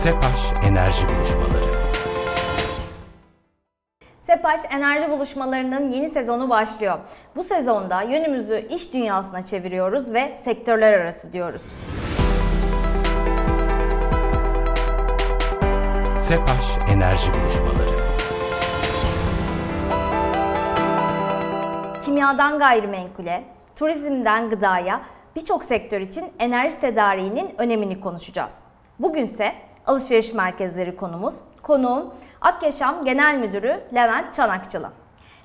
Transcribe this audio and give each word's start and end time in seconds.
SEPAŞ 0.00 0.52
Enerji 0.68 1.08
Buluşmaları 1.08 1.64
Sepaş 4.22 4.60
Enerji 4.70 5.10
Buluşmalarının 5.10 5.90
yeni 5.90 6.08
sezonu 6.08 6.50
başlıyor. 6.50 6.98
Bu 7.36 7.44
sezonda 7.44 8.02
yönümüzü 8.02 8.66
iş 8.70 8.94
dünyasına 8.94 9.46
çeviriyoruz 9.46 10.12
ve 10.12 10.38
sektörler 10.44 10.92
arası 10.92 11.32
diyoruz. 11.32 11.62
SEPAŞ 16.16 16.78
Enerji 16.94 17.34
Buluşmaları 17.34 17.90
Kimyadan 22.04 22.58
gayrimenkule, 22.58 23.44
turizmden 23.76 24.50
gıdaya 24.50 25.00
birçok 25.36 25.64
sektör 25.64 26.00
için 26.00 26.24
enerji 26.38 26.80
tedariğinin 26.80 27.50
önemini 27.58 28.00
konuşacağız. 28.00 28.58
Bugünse 28.98 29.69
alışveriş 29.90 30.34
merkezleri 30.34 30.96
konumuz. 30.96 31.34
Konuğum 31.62 32.06
Akyaşam 32.40 33.04
Genel 33.04 33.38
Müdürü 33.38 33.80
Levent 33.94 34.34
Çanakçılı. 34.34 34.88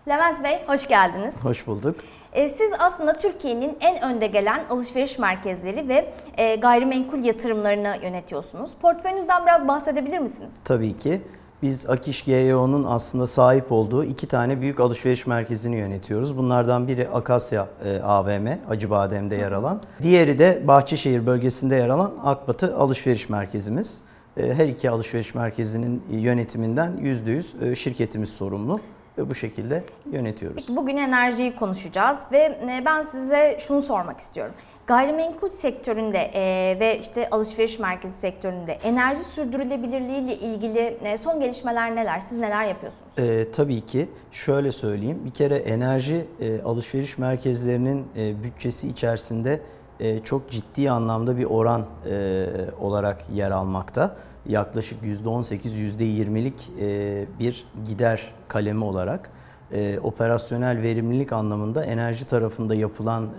Levent 0.07 0.43
Bey 0.43 0.63
hoş 0.67 0.87
geldiniz. 0.87 1.45
Hoş 1.45 1.67
bulduk. 1.67 1.95
E, 2.33 2.49
Siz 2.49 2.71
aslında 2.79 3.17
Türkiye'nin 3.17 3.77
en 3.81 4.03
önde 4.11 4.27
gelen 4.27 4.63
alışveriş 4.69 5.19
merkezleri 5.19 5.89
ve 5.89 6.13
e, 6.37 6.55
gayrimenkul 6.55 7.17
yatırımlarını 7.23 7.95
yönetiyorsunuz. 8.03 8.71
Portföyünüzden 8.81 9.45
biraz 9.45 9.67
bahsedebilir 9.67 10.19
misiniz? 10.19 10.53
Tabii 10.63 10.97
ki 10.97 11.21
biz 11.61 11.89
Akiş 11.89 12.23
GYO'nun 12.25 12.83
aslında 12.83 13.27
sahip 13.27 13.71
olduğu 13.71 14.03
iki 14.03 14.27
tane 14.27 14.61
büyük 14.61 14.79
alışveriş 14.79 15.27
merkezini 15.27 15.75
yönetiyoruz. 15.77 16.37
Bunlardan 16.37 16.87
biri 16.87 17.09
Akasya 17.09 17.67
e, 17.85 18.01
AVM, 18.01 18.47
Acıbadem'de 18.69 19.35
yer 19.35 19.51
alan. 19.51 19.81
Diğeri 20.01 20.37
de 20.37 20.61
Bahçeşehir 20.67 21.25
bölgesinde 21.25 21.75
yer 21.75 21.89
alan 21.89 22.11
Akbatı 22.23 22.75
Alışveriş 22.77 23.29
Merkezimiz. 23.29 24.01
E, 24.37 24.53
Her 24.53 24.67
iki 24.67 24.89
alışveriş 24.89 25.35
merkezinin 25.35 26.03
yönetiminden 26.09 26.91
%100 26.97 27.71
e, 27.71 27.75
şirketimiz 27.75 28.29
sorumlu 28.29 28.79
ve 29.17 29.29
bu 29.29 29.35
şekilde 29.35 29.83
yönetiyoruz. 30.11 30.75
Bugün 30.75 30.97
enerjiyi 30.97 31.55
konuşacağız 31.55 32.19
ve 32.31 32.37
e, 32.37 32.83
ben 32.85 33.03
size 33.03 33.57
şunu 33.67 33.81
sormak 33.81 34.19
istiyorum. 34.19 34.53
Gayrimenkul 34.87 35.47
sektöründe 35.47 36.31
e, 36.33 36.77
ve 36.79 36.99
işte 36.99 37.29
alışveriş 37.29 37.79
merkezi 37.79 38.19
sektöründe 38.19 38.71
enerji 38.73 39.23
sürdürülebilirliği 39.23 40.19
ile 40.21 40.35
ilgili 40.35 40.79
e, 41.03 41.17
son 41.17 41.39
gelişmeler 41.39 41.95
neler? 41.95 42.19
Siz 42.19 42.39
neler 42.39 42.65
yapıyorsunuz? 42.65 43.05
Ee, 43.19 43.45
tabii 43.51 43.81
ki 43.81 44.07
şöyle 44.31 44.71
söyleyeyim. 44.71 45.21
Bir 45.25 45.31
kere 45.31 45.55
enerji 45.55 46.25
e, 46.41 46.61
alışveriş 46.61 47.17
merkezlerinin 47.17 48.05
e, 48.17 48.43
bütçesi 48.43 48.87
içerisinde 48.87 49.59
e, 49.99 50.19
çok 50.19 50.49
ciddi 50.49 50.91
anlamda 50.91 51.37
bir 51.37 51.45
oran 51.45 51.85
e, 52.09 52.47
olarak 52.79 53.29
yer 53.33 53.51
almakta. 53.51 54.15
Yaklaşık 54.45 55.03
%18, 55.03 55.57
%20'lik 55.57 56.69
e, 56.79 57.25
bir 57.39 57.67
gider 57.85 58.33
kalemi 58.47 58.83
olarak 58.83 59.29
e, 59.71 59.99
operasyonel 59.99 60.81
verimlilik 60.81 61.33
anlamında 61.33 61.85
enerji 61.85 62.25
tarafında 62.25 62.75
yapılan 62.75 63.29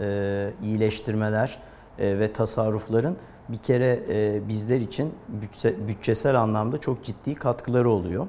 iyileştirmeler 0.62 1.58
ve 1.98 2.32
tasarrufların 2.32 3.16
bir 3.48 3.58
kere 3.58 4.00
bizler 4.48 4.80
için 4.80 5.14
bütçe, 5.28 5.88
bütçesel 5.88 6.40
anlamda 6.40 6.78
çok 6.78 7.04
ciddi 7.04 7.34
katkıları 7.34 7.90
oluyor. 7.90 8.26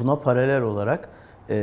Buna 0.00 0.16
paralel 0.16 0.62
olarak 0.62 1.08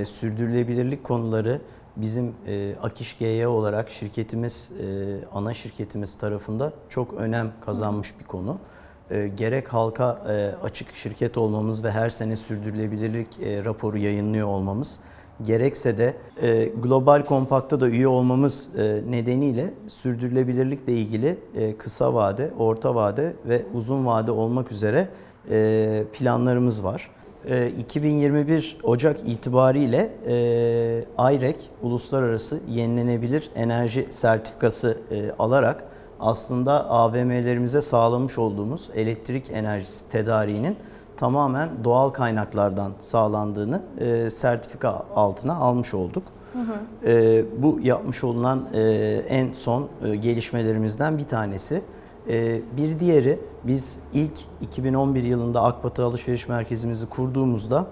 sürdürülebilirlik 0.04 1.04
konuları 1.04 1.62
bizim 1.98 2.34
e, 2.48 2.76
Akiş 2.84 3.18
GY 3.18 3.46
olarak 3.46 3.90
şirketimiz, 3.90 4.72
e, 4.82 4.86
ana 5.34 5.54
şirketimiz 5.54 6.16
tarafında 6.18 6.74
çok 6.90 7.14
önem 7.14 7.52
kazanmış 7.66 8.20
bir 8.20 8.26
konu. 8.26 8.58
E, 9.10 9.28
Gerek 9.28 9.74
halka 9.74 10.22
e, 10.30 10.66
açık 10.66 10.96
şirket 10.96 11.38
olmamız 11.38 11.84
ve 11.84 11.92
her 11.92 12.10
sene 12.10 12.36
sürdürülebilirlik 12.36 13.40
e, 13.40 13.66
raporu 13.66 13.98
yayınlıyor 13.98 14.48
olmamız, 14.48 15.00
gerekse 15.42 15.98
de 15.98 16.14
e, 16.42 16.66
Global 16.66 17.26
Compact'a 17.26 17.82
da 17.82 17.88
üye 17.90 18.08
olmamız 18.08 18.70
e, 18.78 19.02
nedeniyle 19.10 19.74
sürdürülebilirlikle 19.88 20.94
ilgili 20.94 21.38
e, 21.56 21.78
kısa 21.78 22.14
vade, 22.14 22.52
orta 22.60 22.96
vade 22.96 23.34
ve 23.46 23.66
uzun 23.74 24.06
vade 24.06 24.32
olmak 24.32 24.72
üzere 24.72 25.08
e, 25.50 26.04
planlarımız 26.14 26.84
var. 26.84 27.10
E, 27.50 27.72
2021 27.80 28.78
Ocak 28.84 29.20
itibariyle 29.26 30.10
e, 30.28 31.34
IREC 31.34 31.56
Uluslararası 31.82 32.60
Yenilenebilir 32.70 33.50
Enerji 33.56 34.08
Sertifikası 34.10 34.98
e, 35.12 35.32
alarak 35.40 35.84
aslında 36.20 36.90
AVM'lerimize 36.90 37.82
sağlamış 37.82 38.38
olduğumuz 38.38 38.90
elektrik 38.96 39.52
enerjisi 39.52 40.10
tedariğinin 40.10 40.76
tamamen 41.18 41.70
doğal 41.84 42.10
kaynaklardan 42.10 42.92
sağlandığını 43.00 43.82
e, 44.00 44.30
sertifika 44.30 45.06
altına 45.16 45.56
almış 45.56 45.94
olduk. 45.94 46.24
E, 47.06 47.46
bu 47.58 47.80
yapmış 47.84 48.24
olunan 48.24 48.68
e, 48.74 48.82
en 49.30 49.54
son 49.54 49.90
e, 50.06 50.16
gelişmelerimizden 50.16 51.18
bir 51.18 51.26
tanesi. 51.28 51.82
E, 52.30 52.62
bir 52.78 53.00
diğeri 53.00 53.40
biz 53.64 54.00
ilk 54.14 54.32
2011 54.62 55.24
yılında 55.24 55.64
Akbatı 55.64 56.04
Alışveriş 56.06 56.48
Merkezimizi 56.48 57.10
kurduğumuzda 57.10 57.88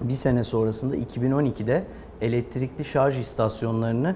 bir 0.00 0.12
sene 0.12 0.44
sonrasında 0.44 0.96
2012'de 0.96 1.84
elektrikli 2.20 2.84
şarj 2.84 3.18
istasyonlarını 3.18 4.14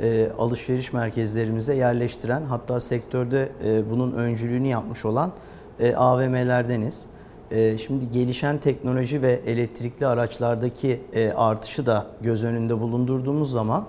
e, 0.00 0.30
alışveriş 0.38 0.92
merkezlerimize 0.92 1.74
yerleştiren 1.74 2.42
hatta 2.42 2.80
sektörde 2.80 3.48
e, 3.64 3.90
bunun 3.90 4.12
öncülüğünü 4.12 4.66
yapmış 4.66 5.04
olan 5.04 5.32
e, 5.80 5.94
AVM'lerdeniz. 5.94 7.06
E, 7.50 7.78
Şimdi 7.78 8.10
gelişen 8.10 8.58
teknoloji 8.58 9.22
ve 9.22 9.32
elektrikli 9.32 10.06
araçlardaki 10.06 11.00
e, 11.12 11.32
artışı 11.32 11.86
da 11.86 12.06
göz 12.20 12.44
önünde 12.44 12.80
bulundurduğumuz 12.80 13.50
zaman 13.52 13.84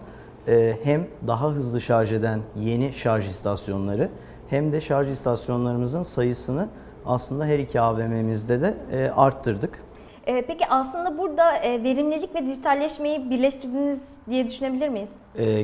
e, 0.48 0.78
hem 0.84 1.08
daha 1.28 1.52
hızlı 1.52 1.82
şarj 1.82 2.14
eden 2.14 2.40
yeni 2.60 2.94
şarj 2.94 3.28
istasyonları 3.28 4.10
hem 4.50 4.72
de 4.74 4.82
şarj 4.82 5.10
istasyonlarımızın 5.10 6.04
sayısını 6.04 6.70
aslında 7.06 7.46
her 7.46 7.60
iki 7.60 7.82
AVM'mizde 7.82 8.62
de 8.62 8.74
e, 8.92 9.10
arttırdık. 9.10 9.80
E, 10.26 10.42
Peki 10.46 10.66
aslında 10.70 11.18
burada 11.18 11.58
e, 11.58 11.84
verimlilik 11.84 12.36
ve 12.36 12.48
dijitalleşmeyi 12.48 13.30
birleştirdiniz 13.30 14.00
diye 14.30 14.48
düşünebilir 14.48 14.90
miyiz? 14.90 15.10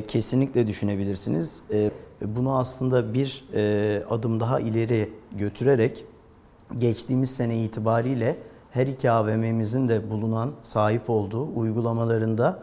Kesinlikle 0.08 0.66
düşünebilirsiniz. 0.66 1.62
Bunu 2.22 2.58
aslında 2.58 3.14
bir 3.14 3.44
adım 4.10 4.40
daha 4.40 4.60
ileri 4.60 5.12
götürerek 5.32 6.04
geçtiğimiz 6.78 7.30
sene 7.30 7.56
itibariyle 7.64 8.36
her 8.70 8.86
iki 8.86 9.10
AVM'mizin 9.10 9.88
de 9.88 10.10
bulunan 10.10 10.52
sahip 10.62 11.10
olduğu 11.10 11.56
uygulamalarında 11.56 12.58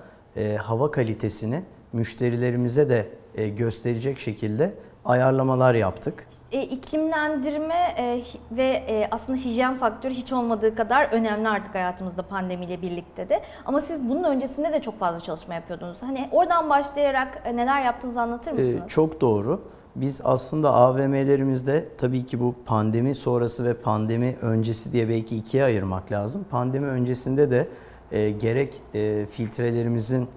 hava 0.62 0.92
kalitesini 0.92 1.64
müşterilerimize 1.94 2.90
de 2.90 3.08
gösterecek 3.48 4.20
şekilde 4.20 4.74
ayarlamalar 5.10 5.76
yaptık. 5.76 6.28
E, 6.52 6.62
iklimlendirme 6.62 7.94
e, 7.98 8.22
ve 8.52 8.64
e, 8.64 9.08
aslında 9.12 9.38
hijyen 9.38 9.78
faktörü 9.78 10.14
hiç 10.14 10.34
olmadığı 10.34 10.76
kadar 10.76 11.06
önemli 11.12 11.50
artık 11.50 11.76
hayatımızda 11.76 12.22
pandemiyle 12.24 12.82
birlikte 12.82 13.30
de. 13.30 13.42
Ama 13.66 13.82
siz 13.82 14.10
bunun 14.10 14.24
öncesinde 14.24 14.74
de 14.74 14.82
çok 14.82 15.00
fazla 15.00 15.20
çalışma 15.20 15.54
yapıyordunuz. 15.54 16.02
Hani 16.02 16.30
oradan 16.32 16.70
başlayarak 16.70 17.42
e, 17.46 17.56
neler 17.56 17.82
yaptığınızı 17.82 18.22
anlatır 18.22 18.52
Ee, 18.52 18.56
mısınız? 18.56 18.88
çok 18.88 19.22
doğru. 19.22 19.62
Biz 19.96 20.22
aslında 20.24 20.74
AVM'lerimizde 20.74 21.86
tabii 21.98 22.26
ki 22.26 22.40
bu 22.40 22.56
pandemi 22.66 23.16
sonrası 23.16 23.66
ve 23.66 23.74
pandemi 23.74 24.36
öncesi 24.42 24.94
diye 24.94 25.10
belki 25.10 25.38
ikiye 25.38 25.64
ayırmak 25.64 26.12
lazım. 26.12 26.46
Pandemi 26.52 26.88
öncesinde 26.88 27.52
de 27.52 27.68
e, 28.12 28.32
gerek 28.32 28.82
e, 28.94 29.26
filtrelerimizin 29.26 30.28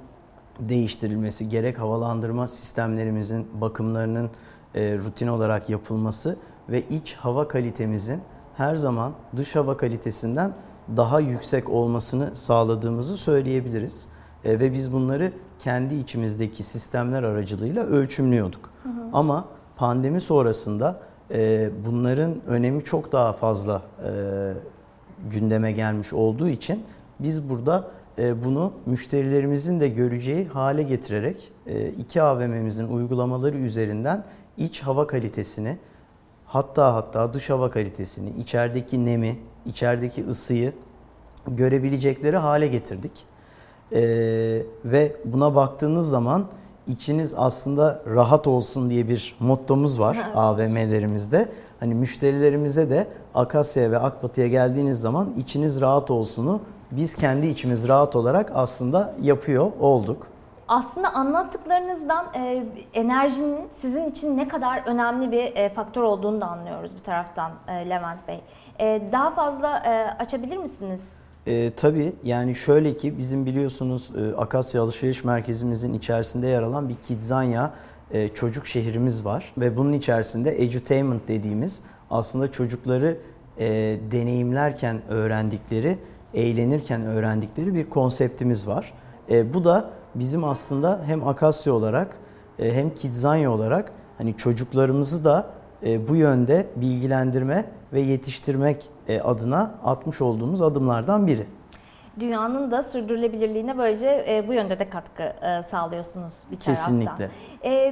değiştirilmesi, 0.60 1.48
gerek 1.48 1.78
havalandırma 1.78 2.48
sistemlerimizin 2.48 3.48
bakımlarının 3.60 4.30
e, 4.74 4.98
rutin 4.98 5.26
olarak 5.26 5.70
yapılması 5.70 6.36
ve 6.68 6.82
iç 6.82 7.14
hava 7.14 7.48
kalitemizin 7.48 8.20
her 8.56 8.76
zaman 8.76 9.12
dış 9.36 9.56
hava 9.56 9.76
kalitesinden 9.76 10.52
daha 10.96 11.20
yüksek 11.20 11.70
olmasını 11.70 12.34
sağladığımızı 12.34 13.16
söyleyebiliriz. 13.16 14.08
E, 14.44 14.60
ve 14.60 14.72
biz 14.72 14.92
bunları 14.92 15.32
kendi 15.58 15.94
içimizdeki 15.94 16.62
sistemler 16.62 17.22
aracılığıyla 17.22 17.82
ölçümlüyorduk. 17.84 18.70
Ama 19.12 19.44
pandemi 19.76 20.20
sonrasında 20.20 21.00
e, 21.30 21.70
bunların 21.86 22.34
önemi 22.46 22.84
çok 22.84 23.12
daha 23.12 23.32
fazla 23.32 23.82
e, 24.04 24.10
gündeme 25.30 25.72
gelmiş 25.72 26.12
olduğu 26.12 26.48
için 26.48 26.84
biz 27.20 27.50
burada 27.50 27.88
e, 28.18 28.44
bunu 28.44 28.72
müşterilerimizin 28.86 29.80
de 29.80 29.88
göreceği 29.88 30.46
hale 30.46 30.82
getirerek 30.82 31.52
e, 31.66 31.88
iki 31.88 32.22
AVM'mizin 32.22 32.88
uygulamaları 32.88 33.58
üzerinden 33.58 34.24
iç 34.56 34.80
hava 34.80 35.06
kalitesini 35.06 35.78
hatta 36.46 36.94
hatta 36.94 37.32
dış 37.32 37.50
hava 37.50 37.70
kalitesini, 37.70 38.30
içerideki 38.30 39.06
nemi, 39.06 39.38
içerideki 39.66 40.28
ısıyı 40.28 40.72
görebilecekleri 41.46 42.36
hale 42.36 42.66
getirdik. 42.66 43.12
Ee, 43.92 44.62
ve 44.84 45.16
buna 45.24 45.54
baktığınız 45.54 46.08
zaman 46.08 46.46
içiniz 46.86 47.34
aslında 47.36 48.02
rahat 48.06 48.46
olsun 48.46 48.90
diye 48.90 49.08
bir 49.08 49.36
mottomuz 49.40 50.00
var 50.00 50.18
AVM'lerimizde. 50.34 51.48
Hani 51.80 51.94
müşterilerimize 51.94 52.90
de 52.90 53.06
Akasya'ya 53.34 53.90
ve 53.90 53.98
Akbatı'ya 53.98 54.48
geldiğiniz 54.48 55.00
zaman 55.00 55.32
içiniz 55.38 55.80
rahat 55.80 56.10
olsunu 56.10 56.60
biz 56.90 57.14
kendi 57.14 57.46
içimiz 57.46 57.88
rahat 57.88 58.16
olarak 58.16 58.52
aslında 58.54 59.14
yapıyor 59.22 59.70
olduk. 59.80 60.26
Aslında 60.72 61.14
anlattıklarınızdan 61.14 62.26
e, 62.34 62.64
enerjinin 62.94 63.68
sizin 63.72 64.10
için 64.10 64.36
ne 64.36 64.48
kadar 64.48 64.82
önemli 64.86 65.32
bir 65.32 65.56
e, 65.56 65.68
faktör 65.68 66.02
olduğunu 66.02 66.40
da 66.40 66.46
anlıyoruz 66.46 66.94
bir 66.94 67.00
taraftan 67.00 67.52
e, 67.68 67.72
Levent 67.90 68.28
Bey. 68.28 68.40
E, 68.80 69.02
daha 69.12 69.30
fazla 69.34 69.78
e, 69.78 70.22
açabilir 70.22 70.56
misiniz? 70.56 71.00
E, 71.46 71.70
tabii 71.76 72.12
yani 72.24 72.54
şöyle 72.54 72.96
ki 72.96 73.18
bizim 73.18 73.46
biliyorsunuz 73.46 74.10
e, 74.16 74.36
Akasya 74.36 74.82
Alışveriş 74.82 75.24
Merkezimizin 75.24 75.94
içerisinde 75.94 76.46
yer 76.46 76.62
alan 76.62 76.88
bir 76.88 76.94
Kidzanya 76.94 77.70
e, 78.10 78.28
çocuk 78.28 78.66
şehrimiz 78.66 79.24
var. 79.24 79.52
Ve 79.58 79.76
bunun 79.76 79.92
içerisinde 79.92 80.62
edutainment 80.62 81.28
dediğimiz 81.28 81.82
aslında 82.10 82.50
çocukları 82.50 83.18
e, 83.58 83.66
deneyimlerken 84.10 85.02
öğrendikleri, 85.08 85.98
eğlenirken 86.34 87.02
öğrendikleri 87.02 87.74
bir 87.74 87.90
konseptimiz 87.90 88.68
var. 88.68 88.94
E, 89.30 89.54
bu 89.54 89.64
da 89.64 90.01
bizim 90.14 90.44
aslında 90.44 91.00
hem 91.06 91.28
Akasya 91.28 91.72
olarak 91.72 92.16
e, 92.58 92.74
hem 92.74 92.94
Kidzanya 92.94 93.52
olarak 93.52 93.92
hani 94.18 94.36
çocuklarımızı 94.36 95.24
da 95.24 95.46
e, 95.86 96.08
bu 96.08 96.16
yönde 96.16 96.66
bilgilendirme 96.76 97.64
ve 97.92 98.00
yetiştirmek 98.00 98.88
e, 99.08 99.20
adına 99.20 99.74
atmış 99.84 100.20
olduğumuz 100.20 100.62
adımlardan 100.62 101.26
biri. 101.26 101.46
Dünyanın 102.20 102.70
da 102.70 102.82
sürdürülebilirliğine 102.82 103.78
böylece 103.78 104.44
bu 104.48 104.54
yönde 104.54 104.78
de 104.78 104.90
katkı 104.90 105.32
sağlıyorsunuz 105.70 106.34
bir 106.50 106.56
taraftan. 106.56 106.84
Kesinlikle. 106.84 107.30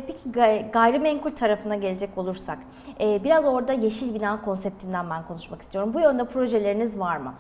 Peki 0.07 0.33
gay- 0.33 0.71
gayrimenkul 0.71 1.31
tarafına 1.31 1.75
gelecek 1.75 2.19
olursak, 2.19 2.59
biraz 3.01 3.45
orada 3.47 3.73
yeşil 3.73 4.15
bina 4.15 4.43
konseptinden 4.43 5.11
ben 5.11 5.27
konuşmak 5.27 5.63
istiyorum. 5.63 5.95
Bu 5.95 6.01
yönde 6.01 6.25
projeleriniz 6.25 7.01
var 7.01 7.17
mı? 7.17 7.35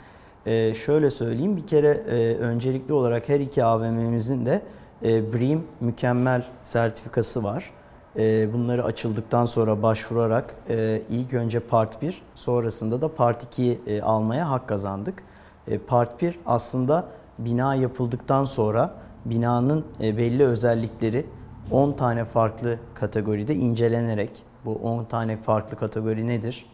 Ee, 0.47 0.75
şöyle 0.75 1.11
söyleyeyim 1.11 1.57
bir 1.57 1.67
kere 1.67 1.89
e, 1.89 2.37
öncelikli 2.37 2.93
olarak 2.93 3.29
her 3.29 3.41
iki 3.41 3.65
AVM'mizin 3.65 4.47
de 4.47 4.63
e, 5.05 5.33
BREEAM 5.33 5.63
mükemmel 5.81 6.45
sertifikası 6.63 7.45
var. 7.45 7.71
E, 8.17 8.53
bunları 8.53 8.85
açıldıktan 8.85 9.47
sonra 9.47 9.83
başvurarak 9.83 10.55
e, 10.69 11.03
ilk 11.11 11.35
önce 11.35 11.61
Part 11.61 12.03
1 12.03 12.23
sonrasında 12.35 13.01
da 13.01 13.15
Part 13.15 13.59
2'yi 13.59 13.81
e, 13.87 14.03
almaya 14.03 14.51
hak 14.51 14.69
kazandık. 14.69 15.23
E, 15.69 15.79
Part 15.79 16.23
1 16.23 16.39
aslında 16.47 17.09
bina 17.39 17.75
yapıldıktan 17.75 18.45
sonra 18.45 18.95
binanın 19.25 19.85
e, 20.03 20.17
belli 20.17 20.45
özellikleri 20.45 21.27
10 21.71 21.93
tane 21.93 22.25
farklı 22.25 22.79
kategoride 22.95 23.55
incelenerek 23.55 24.43
bu 24.65 24.75
10 24.75 25.05
tane 25.05 25.37
farklı 25.37 25.77
kategori 25.77 26.27
nedir? 26.27 26.67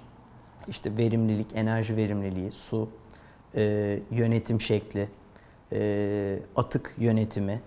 İşte 0.69 0.97
verimlilik, 0.97 1.47
enerji 1.55 1.97
verimliliği, 1.97 2.53
su, 2.53 2.89
e, 3.56 3.99
yönetim 4.11 4.61
şekli, 4.61 5.08
e, 5.73 6.38
atık 6.56 6.94
yönetimi 6.99 7.61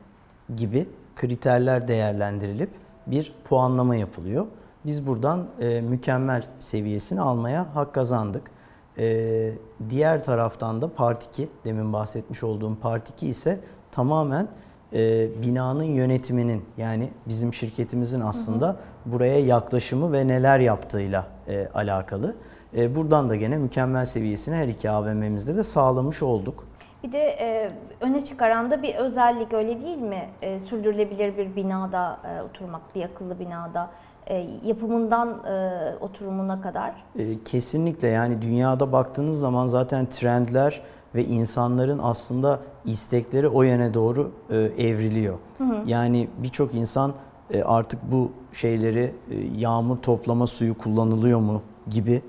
gibi 0.56 0.88
kriterler 1.16 1.88
değerlendirilip 1.88 2.70
bir 3.08 3.34
puanlama 3.44 3.96
yapılıyor. 3.96 4.46
Biz 4.86 5.08
buradan 5.08 5.48
e, 5.60 5.82
mükemmel 5.82 6.44
seviyesini 6.60 7.22
almaya 7.22 7.76
hak 7.76 7.94
kazandık. 7.94 8.52
E, 8.98 9.52
diğer 9.90 10.24
taraftan 10.24 10.82
da 10.82 10.94
Part 10.94 11.24
2, 11.24 11.50
demin 11.66 11.94
bahsetmiş 11.94 12.44
olduğum 12.44 12.80
Part 12.82 13.10
2 13.10 13.28
ise 13.28 13.60
tamamen 13.92 14.48
e, 14.94 15.30
binanın 15.44 15.84
yönetiminin 15.84 16.66
yani 16.78 17.10
bizim 17.28 17.54
şirketimizin 17.54 18.22
aslında 18.22 18.78
buraya 19.06 19.40
yaklaşımı 19.40 20.14
ve 20.14 20.28
neler 20.28 20.60
yaptığıyla 20.60 21.28
e, 21.48 21.68
alakalı. 21.74 22.36
E, 22.78 22.96
buradan 22.96 23.30
da 23.30 23.36
gene 23.36 23.58
mükemmel 23.58 24.06
seviyesini 24.06 24.56
her 24.56 24.68
iki 24.68 24.90
AVM'mizde 24.90 25.56
de 25.56 25.64
sağlamış 25.64 26.24
olduk. 26.24 26.68
Bir 27.04 27.12
de 27.12 27.20
e, 27.20 27.72
öne 28.02 28.26
çıkaran 28.26 28.72
da 28.72 28.84
bir 28.84 28.96
özellik 28.96 29.54
öyle 29.54 29.82
değil 29.82 29.98
mi? 29.98 30.30
E, 30.42 30.60
sürdürülebilir 30.60 31.38
bir 31.38 31.56
binada 31.56 32.20
e, 32.24 32.44
oturmak, 32.44 32.82
bir 32.96 33.04
akıllı 33.04 33.40
binada 33.40 33.90
e, 34.28 34.48
yapımından 34.66 35.44
e, 35.50 35.70
oturumuna 36.02 36.62
kadar. 36.62 36.94
E, 37.20 37.44
kesinlikle 37.44 38.08
yani 38.08 38.42
dünyada 38.42 38.92
baktığınız 38.92 39.40
zaman 39.40 39.68
zaten 39.68 40.06
trendler 40.06 40.82
ve 41.16 41.26
insanların 41.26 42.00
aslında 42.04 42.60
istekleri 42.86 43.48
o 43.48 43.64
yöne 43.64 43.94
doğru 43.94 44.32
e, 44.50 44.58
evriliyor. 44.58 45.38
Yani 45.86 46.28
birçok 46.38 46.76
insan 46.76 47.14
e, 47.54 47.64
artık 47.64 48.12
bu 48.12 48.32
şeyleri 48.54 49.14
e, 49.32 49.36
yağmur 49.58 49.98
toplama 49.98 50.48
suyu 50.48 50.78
kullanılıyor 50.78 51.40
mu 51.40 51.62
gibi 51.88 52.22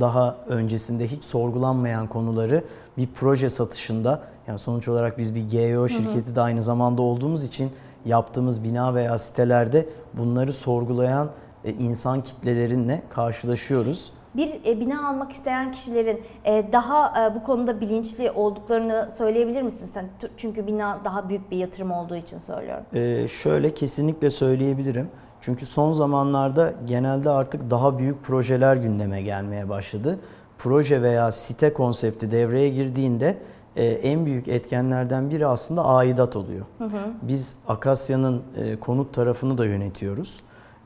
daha 0.00 0.36
öncesinde 0.48 1.06
hiç 1.06 1.24
sorgulanmayan 1.24 2.06
konuları 2.06 2.64
bir 2.98 3.08
proje 3.14 3.50
satışında 3.50 4.22
yani 4.46 4.58
sonuç 4.58 4.88
olarak 4.88 5.18
biz 5.18 5.34
bir 5.34 5.48
GEO 5.48 5.88
şirketi 5.88 6.36
de 6.36 6.40
aynı 6.40 6.62
zamanda 6.62 7.02
olduğumuz 7.02 7.44
için 7.44 7.70
yaptığımız 8.04 8.64
bina 8.64 8.94
veya 8.94 9.18
sitelerde 9.18 9.88
bunları 10.14 10.52
sorgulayan 10.52 11.30
e, 11.64 11.72
insan 11.72 12.22
kitlelerinle 12.22 13.02
karşılaşıyoruz. 13.10 14.12
Bir 14.36 14.64
e, 14.66 14.80
bina 14.80 15.08
almak 15.08 15.32
isteyen 15.32 15.72
kişilerin 15.72 16.22
e, 16.44 16.72
daha 16.72 17.26
e, 17.26 17.34
bu 17.34 17.42
konuda 17.42 17.80
bilinçli 17.80 18.30
olduklarını 18.30 19.08
söyleyebilir 19.16 19.62
misin 19.62 19.86
sen? 19.86 20.08
Çünkü 20.36 20.66
bina 20.66 21.00
daha 21.04 21.28
büyük 21.28 21.50
bir 21.50 21.56
yatırım 21.56 21.90
olduğu 21.90 22.16
için 22.16 22.38
söylüyorum. 22.38 22.84
Ee, 22.94 23.28
şöyle 23.28 23.74
kesinlikle 23.74 24.30
söyleyebilirim. 24.30 25.10
Çünkü 25.40 25.66
son 25.66 25.92
zamanlarda 25.92 26.74
genelde 26.86 27.30
artık 27.30 27.70
daha 27.70 27.98
büyük 27.98 28.24
projeler 28.24 28.76
gündeme 28.76 29.22
gelmeye 29.22 29.68
başladı. 29.68 30.18
Proje 30.58 31.02
veya 31.02 31.32
site 31.32 31.72
konsepti 31.72 32.30
devreye 32.30 32.68
girdiğinde 32.68 33.38
e, 33.76 33.84
en 33.86 34.26
büyük 34.26 34.48
etkenlerden 34.48 35.30
biri 35.30 35.46
aslında 35.46 35.84
aidat 35.84 36.36
oluyor. 36.36 36.66
Biz 37.22 37.56
Akasya'nın 37.68 38.42
e, 38.56 38.76
konut 38.76 39.14
tarafını 39.14 39.58
da 39.58 39.66
yönetiyoruz. 39.66 40.40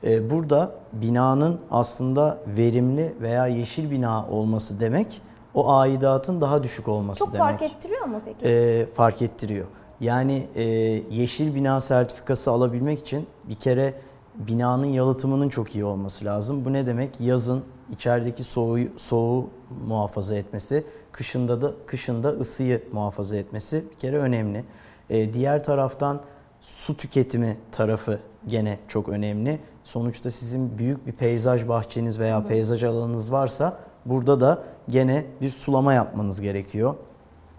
E, 0.05 0.31
burada 0.31 0.73
binanın 0.93 1.61
aslında 1.71 2.39
verimli 2.47 3.15
veya 3.21 3.47
yeşil 3.47 3.91
bina 3.91 4.27
olması 4.29 4.81
demek 4.81 5.23
o 5.55 5.73
aidatın 5.73 6.41
daha 6.41 6.62
düşük 6.62 6.89
olması 6.89 7.19
Çok 7.19 7.33
demek 7.33 7.47
fark 7.47 7.62
ettiriyor 7.62 8.05
mu 8.05 8.21
peki? 8.25 8.47
e, 8.49 8.87
fark 8.87 9.23
ettiriyor. 9.23 9.67
Yani 10.01 10.47
e, 10.55 10.62
yeşil 11.11 11.55
bina 11.55 11.81
sertifikası 11.81 12.51
alabilmek 12.51 13.01
için 13.01 13.27
bir 13.49 13.55
kere 13.55 13.95
binanın 14.35 14.87
yalıtımının 14.87 15.49
çok 15.49 15.75
iyi 15.75 15.85
olması 15.85 16.25
lazım. 16.25 16.65
Bu 16.65 16.73
ne 16.73 16.87
demek? 16.87 17.21
Yazın 17.21 17.63
içerideki 17.93 18.44
soğuğu, 18.44 18.79
soğuğu 18.97 19.49
muhafaza 19.87 20.35
etmesi, 20.35 20.85
kışında 21.13 21.63
da 21.63 21.73
kışında 21.87 22.29
ısıyı 22.29 22.82
muhafaza 22.93 23.37
etmesi 23.37 23.85
bir 23.91 23.99
kere 23.99 24.19
önemli. 24.19 24.65
E, 25.11 25.32
diğer 25.32 25.65
taraftan 25.65 26.20
su 26.61 26.97
tüketimi 26.97 27.56
tarafı 27.73 28.19
gene 28.47 28.79
çok 28.89 29.08
önemli. 29.08 29.61
Sonuçta 29.85 30.31
sizin 30.31 30.79
büyük 30.79 31.06
bir 31.06 31.13
peyzaj 31.13 31.69
bahçeniz 31.69 32.19
veya 32.19 32.44
peyzaj 32.44 32.85
alanınız 32.85 33.32
varsa 33.32 33.79
burada 34.06 34.41
da 34.41 34.65
gene 34.89 35.27
bir 35.41 35.49
sulama 35.49 35.93
yapmanız 35.93 36.41
gerekiyor. 36.41 36.94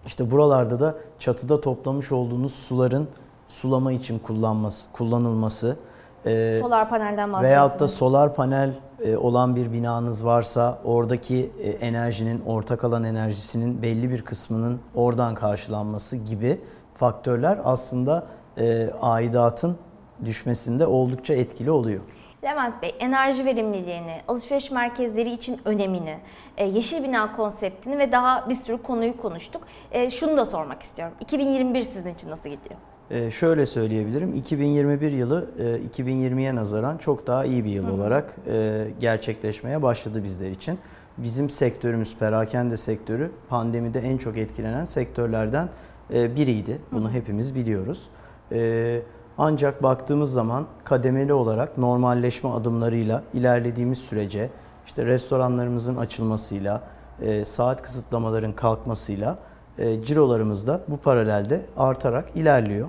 İşte 0.06 0.30
buralarda 0.30 0.80
da 0.80 0.94
çatıda 1.18 1.60
toplamış 1.60 2.12
olduğunuz 2.12 2.54
suların 2.54 3.08
sulama 3.48 3.92
için 3.92 4.18
kullanması, 4.18 4.92
kullanılması 4.92 5.76
e, 6.26 6.60
Solar 6.60 6.88
panelden 6.88 7.32
bahsettiniz. 7.32 7.50
veyahut 7.50 7.80
da 7.80 7.88
solar 7.88 8.34
panel 8.34 8.70
e, 9.04 9.16
olan 9.16 9.56
bir 9.56 9.72
binanız 9.72 10.24
varsa 10.26 10.78
oradaki 10.84 11.50
e, 11.62 11.70
enerjinin, 11.70 12.40
ortak 12.46 12.84
alan 12.84 13.04
enerjisinin 13.04 13.82
belli 13.82 14.10
bir 14.10 14.22
kısmının 14.22 14.80
oradan 14.94 15.34
karşılanması 15.34 16.16
gibi 16.16 16.60
faktörler 16.94 17.58
aslında 17.64 18.26
e, 18.58 18.88
aidatın 19.00 19.76
düşmesinde 20.24 20.86
oldukça 20.86 21.34
etkili 21.34 21.70
oluyor. 21.70 22.00
Levent 22.44 22.82
Bey, 22.82 22.94
enerji 23.00 23.44
verimliliğini, 23.44 24.20
alışveriş 24.28 24.70
merkezleri 24.70 25.30
için 25.32 25.60
önemini, 25.64 26.18
e, 26.56 26.64
yeşil 26.66 27.04
bina 27.04 27.36
konseptini 27.36 27.98
ve 27.98 28.12
daha 28.12 28.48
bir 28.50 28.54
sürü 28.54 28.82
konuyu 28.82 29.16
konuştuk. 29.16 29.62
E, 29.92 30.10
Şunu 30.10 30.36
da 30.36 30.46
sormak 30.46 30.82
istiyorum. 30.82 31.14
2021 31.20 31.82
sizin 31.82 32.14
için 32.14 32.30
nasıl 32.30 32.48
gidiyor? 32.48 32.80
Ee, 33.10 33.30
şöyle 33.30 33.66
söyleyebilirim. 33.66 34.34
2021 34.34 35.12
yılı 35.12 35.50
e, 35.58 36.02
2020'ye 36.02 36.54
nazaran 36.54 36.96
çok 36.96 37.26
daha 37.26 37.44
iyi 37.44 37.64
bir 37.64 37.70
yıl 37.70 37.88
olarak 37.88 38.36
e, 38.46 38.86
gerçekleşmeye 39.00 39.82
başladı 39.82 40.24
bizler 40.24 40.50
için. 40.50 40.78
Bizim 41.18 41.50
sektörümüz, 41.50 42.16
perakende 42.16 42.76
sektörü 42.76 43.30
pandemide 43.48 44.00
en 44.00 44.16
çok 44.16 44.38
etkilenen 44.38 44.84
sektörlerden 44.84 45.68
e, 46.14 46.36
biriydi. 46.36 46.78
Bunu 46.92 47.10
hepimiz 47.10 47.54
biliyoruz. 47.54 48.08
E, 48.52 49.00
ancak 49.38 49.82
baktığımız 49.82 50.32
zaman 50.32 50.66
kademeli 50.84 51.32
olarak 51.32 51.78
normalleşme 51.78 52.50
adımlarıyla 52.50 53.22
ilerlediğimiz 53.34 53.98
sürece 53.98 54.50
işte 54.86 55.06
restoranlarımızın 55.06 55.96
açılmasıyla, 55.96 56.82
e, 57.22 57.44
saat 57.44 57.82
kısıtlamaların 57.82 58.52
kalkmasıyla 58.52 59.38
e, 59.78 60.02
cirolarımız 60.02 60.66
da 60.66 60.80
bu 60.88 60.96
paralelde 60.96 61.60
artarak 61.76 62.36
ilerliyor. 62.36 62.88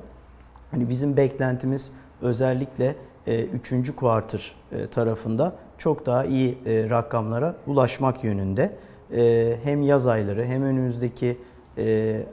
Hani 0.72 0.90
bizim 0.90 1.18
beklentimiz 1.18 1.92
özellikle 2.22 2.96
3. 3.72 3.96
kuartır 3.96 4.56
tarafında 4.92 5.56
çok 5.78 6.06
daha 6.06 6.26
iyi 6.26 6.58
rakamlara 6.66 7.56
ulaşmak 7.68 8.24
yönünde. 8.24 8.78
Hem 9.64 9.82
yaz 9.82 10.08
ayları 10.08 10.46
hem 10.46 10.64
önümüzdeki 10.64 11.38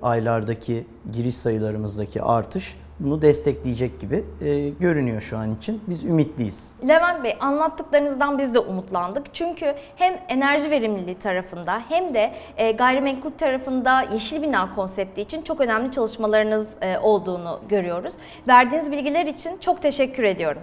aylardaki 0.02 0.86
giriş 1.12 1.36
sayılarımızdaki 1.36 2.22
artış 2.22 2.76
bunu 3.00 3.22
destekleyecek 3.22 4.00
gibi 4.00 4.24
e, 4.40 4.68
görünüyor 4.68 5.20
şu 5.20 5.38
an 5.38 5.54
için. 5.54 5.80
Biz 5.86 6.04
ümitliyiz. 6.04 6.74
Levent 6.88 7.24
Bey 7.24 7.36
anlattıklarınızdan 7.40 8.38
biz 8.38 8.54
de 8.54 8.58
umutlandık. 8.58 9.34
Çünkü 9.34 9.74
hem 9.96 10.14
enerji 10.28 10.70
verimliliği 10.70 11.18
tarafında 11.18 11.82
hem 11.88 12.14
de 12.14 12.32
e, 12.56 12.72
gayrimenkul 12.72 13.30
tarafında 13.30 14.02
yeşil 14.02 14.42
bina 14.42 14.74
konsepti 14.74 15.20
için 15.20 15.42
çok 15.42 15.60
önemli 15.60 15.92
çalışmalarınız 15.92 16.66
e, 16.80 16.98
olduğunu 16.98 17.60
görüyoruz. 17.68 18.14
Verdiğiniz 18.48 18.92
bilgiler 18.92 19.26
için 19.26 19.58
çok 19.60 19.82
teşekkür 19.82 20.22
ediyorum. 20.22 20.62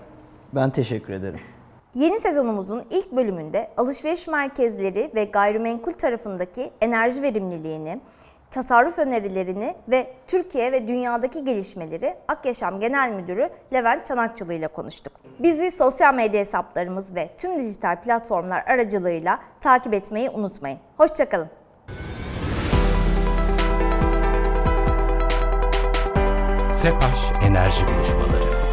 Ben 0.54 0.70
teşekkür 0.70 1.14
ederim. 1.14 1.40
Yeni 1.96 2.20
sezonumuzun 2.20 2.84
ilk 2.90 3.12
bölümünde 3.12 3.70
alışveriş 3.78 4.28
merkezleri 4.28 5.12
ve 5.16 5.24
gayrimenkul 5.24 5.92
tarafındaki 5.92 6.72
enerji 6.82 7.22
verimliliğini, 7.22 8.00
tasarruf 8.51 9.00
önerilerini 9.00 9.75
ve 9.88 10.13
Türkiye 10.27 10.72
ve 10.72 10.88
dünyadaki 10.88 11.46
gelişmeleri 11.46 12.15
Akyaşam 12.27 12.79
Genel 12.79 13.12
Müdürü 13.12 13.50
Levent 13.74 14.05
Çanakçılı 14.05 14.53
ile 14.53 14.67
konuştuk. 14.67 15.13
Bizi 15.39 15.72
sosyal 15.72 16.13
medya 16.13 16.39
hesaplarımız 16.39 17.15
ve 17.15 17.29
tüm 17.38 17.60
dijital 17.60 18.01
platformlar 18.01 18.63
aracılığıyla 18.67 19.39
takip 19.62 19.93
etmeyi 19.93 20.29
unutmayın. 20.29 20.79
Hoşçakalın. 20.98 21.50
SEPAŞ 26.72 27.31
Enerji 27.48 27.88
Buluşmaları 27.88 28.71